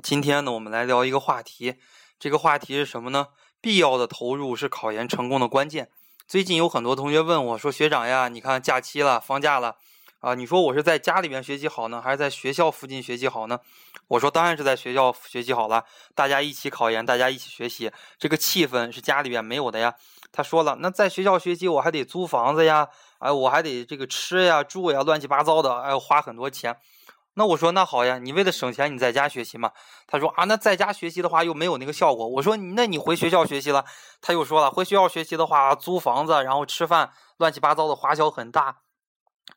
[0.00, 1.74] 今天呢，我们来聊一个话题。
[2.20, 3.26] 这个话题是什么呢？
[3.60, 5.90] 必要的投入是考研成功的关键。
[6.28, 9.74] 最近有很多同学问我说：“学长呀，你看假期了，放假了
[10.20, 13.58] 啊，你说我是在家里边学习好呢，还是在学校附近学习好呢？”
[14.06, 15.84] 我说：“当然是在学校学习好了，
[16.14, 19.96] 大家一起考研，大家一起学习，这个气氛是家里边没有的呀。”
[20.30, 22.88] 他说了：“那在学校学习，我还得租房子呀，
[23.18, 26.76] 哎，我还得这个吃呀、住呀，乱七八糟的，哎，花很多钱。”
[27.40, 29.72] 那我说那好呀，你为了省钱，你在家学习嘛？
[30.06, 32.28] 他说啊，那在家学习的话又没有那个效果。
[32.28, 33.86] 我说那你回学校学习了？
[34.20, 38.80] 他又说了，回学校学习的话，租房子，然后吃饭，乱七八糟的花销很大。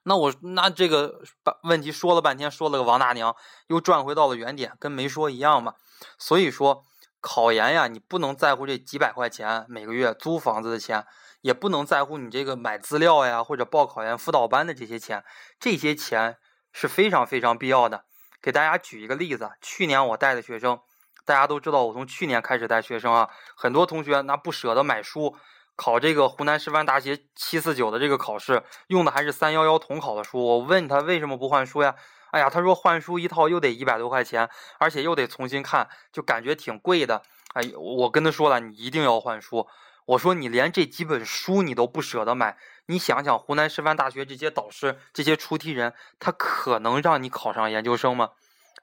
[0.04, 1.20] 那我那这个
[1.64, 3.36] 问题说了半天，说了个王大娘，
[3.68, 5.74] 又转回到了原点，跟没说一样嘛。
[6.18, 6.86] 所以说
[7.20, 11.06] 考研呀，你不能在乎这几百块钱每个月租房子的钱，
[11.42, 15.22] 也不能在乎你这个买资料呀或者报考研辅导班的这些钱，
[15.60, 16.38] 这些钱。
[16.74, 18.04] 是非常非常必要的。
[18.42, 20.82] 给大家举一个例子，去年我带的学生，
[21.24, 25.38] 大家都知道，我从去年开始带学生啊，很多同学那不舍得买书，
[25.78, 30.44] 考这个湖南师范大学七四九的这个考试，用的还是三幺幺统考的书。
[30.44, 31.96] 我问他为什么不换书呀？
[32.32, 34.50] 哎呀，他说换书一套又得一百多块钱，
[34.80, 37.22] 而且又得重新看，就感觉挺贵的。
[37.54, 39.68] 哎，我跟他说了，你一定要换书。
[40.06, 42.58] 我说你连这几本书你都不舍得买。
[42.88, 48.32] 你想想，湖南师范大学这些导师、这些出题人，他可能让你考上研究生吗？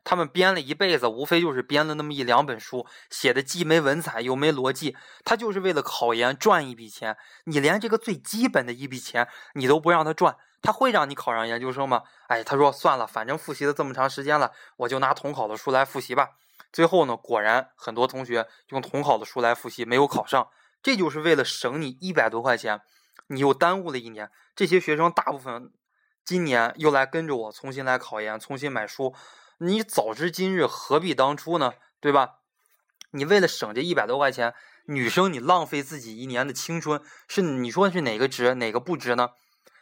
[0.02, 7.18] 他们编了一辈子，无非就是编了那么一两本书，写的既没文采又没逻辑，他就是为了考研赚一笔钱。
[7.44, 12.04] 你连这个最基本的一笔钱你都不让他赚，他会让你考上研究生吗？
[12.28, 16.30] 哎，他说算了，反正复习了这么长时间了，我就拿统考的书来复习吧。
[16.72, 20.48] 最后呢，果然很多同学用统考的书来复习，没有考上，
[20.82, 22.80] 这就是为了省你一百多块钱。
[23.26, 25.72] 你又耽误了一年，这些学生大部分
[26.24, 29.14] 今年又来跟着我重新来考研，重新买书。
[29.58, 31.74] 你早知今日，何必当初呢？
[32.00, 32.36] 对吧？
[33.12, 34.54] 你为了省这一百多块钱，
[34.86, 39.30] 女生你浪费自己一年的青春，是你说是哪个值，哪个不值呢？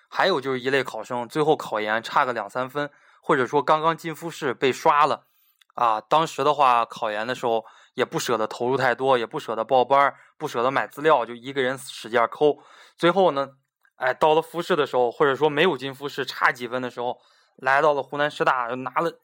[0.09, 2.91] 还有就是一类考生，最后考研差个两三分，
[3.23, 5.27] 或者说刚刚进复试被刷了，
[5.75, 7.65] 啊，当时的话考研的时候
[7.99, 12.57] 也不舍得投入太多，也不舍得报班，不舍得买资料，就一个人使劲抠。
[12.97, 13.49] 最后呢，
[13.97, 17.19] 哎，到了复试的时候，或者说没有进复试，差几分的时候，
[17.57, 19.19] 来到了湖南师大，拿了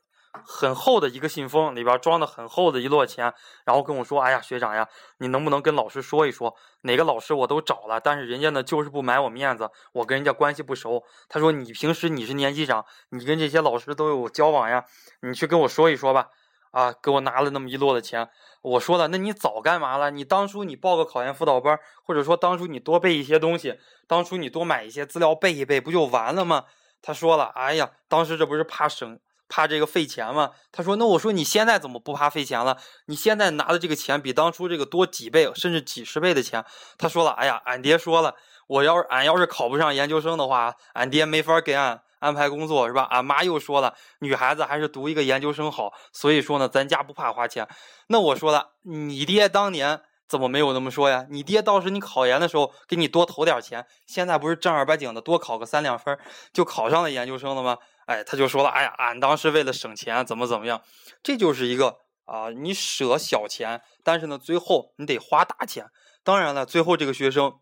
[0.44, 3.32] 很厚的一个信封，里边装的很厚的一摞钱，
[3.64, 14.84] 然后跟我说：“哎呀，学长呀，你能不能跟老师说一说，哪个老师我都找了，但是人家呢就是不买我面子，我跟人家关系不熟。”他说：“你平时你是年级长，你跟这些老师都有交往呀，
[15.22, 16.30] 你去跟我说一说吧。”
[16.74, 18.28] 啊，给我拿了那么一摞的钱，
[18.60, 20.10] 我说了，那你早干嘛了？
[20.10, 26.64] 你当初你报个考研辅导班，或者说当初你多背一些东西，当初你多买一些资料背一背，不就完了吗？
[27.00, 30.50] 他说了，哎呀，当时这不是怕省，怕这个费钱吗？
[30.72, 32.76] 他说，那我说你现在怎么不怕费钱了？
[33.06, 36.64] 你现在拿的这个钱比当初这个多几倍，甚至几十倍的钱。
[36.98, 38.34] 他说了，哎呀，俺爹说了，
[38.66, 42.00] 我要是俺要是考不上研究生的话，俺爹没法给俺。
[42.24, 43.02] 安排工作是吧？
[43.10, 45.92] 俺妈又说了，女孩子还是读一个研究生好。
[46.12, 47.68] 所以说呢，咱家不怕花钱。
[48.08, 51.26] 那我说了，你爹当年怎么没有那么说呀？
[51.28, 56.18] 你爹当时你考研的时候给你多投点钱，现在不是正儿八经的多考个三两分
[56.52, 57.76] 就考上了研究生了吗？
[58.06, 60.82] 哎，他就说了，哎呀，俺当时为了省钱，怎么怎么样？
[61.22, 65.86] 这就是一个啊，你舍小钱，但是呢，最后你得花大钱。
[66.22, 67.54] 当然了，最后这个学生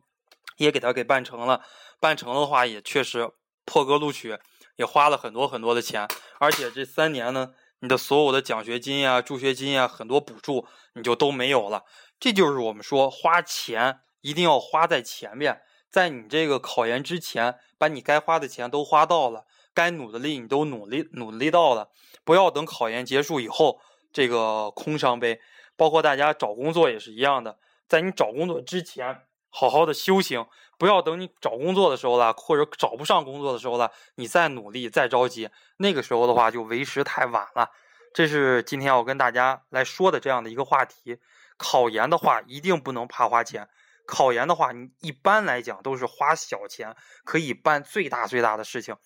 [0.57, 1.63] 也给他给办成了，
[2.01, 3.31] 办成的话也确实
[3.65, 4.39] 破格录取。
[4.77, 6.07] 也花了很多很多的钱，
[6.39, 11.85] 而且这三年呢，你的所有的奖学金呀、助学金呀，很多补助你就都没有了。
[12.19, 15.61] 这就是我们说花钱一定要花在前面，
[15.91, 19.45] 在你这个考研之前，把你该花的钱都花到了，
[19.75, 21.91] 该努的力你都努力努力到了，
[22.25, 23.81] 不要等考研结束以后
[24.13, 25.41] 这个空伤悲。
[25.75, 27.59] 包括大家找工作也是一样的，
[27.89, 29.23] 在你找工作之前。
[29.55, 30.47] 好好的修行，
[30.79, 37.71] 不要等你找工作的时候了，或者找不上工作的时候了，你再努力再着急，那个时候的话就为时太晚了。
[38.15, 41.19] 这是今天要跟大家来说的这样的一个话题。
[41.59, 43.69] 考研的话一定不能怕花钱，
[44.07, 48.97] 考研的话你一般来讲都是花小钱可以办最大最大的事情。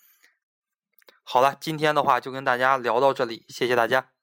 [1.23, 4.16] 好了，今天的话就跟大家聊到这里，谢谢大家。